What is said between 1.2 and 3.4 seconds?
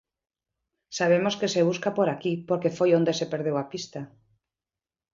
que se busca por aquí porque foi onde se